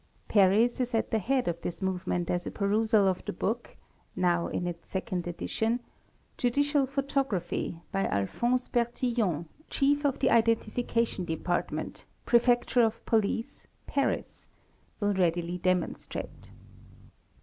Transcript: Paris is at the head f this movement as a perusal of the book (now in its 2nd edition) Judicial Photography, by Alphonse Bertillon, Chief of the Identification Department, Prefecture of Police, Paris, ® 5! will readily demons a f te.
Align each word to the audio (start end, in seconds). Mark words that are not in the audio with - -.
Paris 0.27 0.79
is 0.79 0.95
at 0.95 1.11
the 1.11 1.19
head 1.19 1.47
f 1.47 1.61
this 1.61 1.79
movement 1.79 2.31
as 2.31 2.47
a 2.47 2.49
perusal 2.49 3.07
of 3.07 3.23
the 3.25 3.31
book 3.31 3.75
(now 4.15 4.47
in 4.47 4.65
its 4.65 4.91
2nd 4.91 5.27
edition) 5.27 5.79
Judicial 6.39 6.87
Photography, 6.87 7.81
by 7.91 8.07
Alphonse 8.07 8.67
Bertillon, 8.67 9.45
Chief 9.69 10.03
of 10.03 10.17
the 10.17 10.31
Identification 10.31 11.23
Department, 11.23 12.05
Prefecture 12.25 12.81
of 12.81 13.05
Police, 13.05 13.67
Paris, 13.85 14.47
® 14.99 14.99
5! 15.01 15.01
will 15.01 15.13
readily 15.21 15.59
demons 15.59 16.07
a 16.15 16.23
f 16.23 16.29
te. 16.41 16.49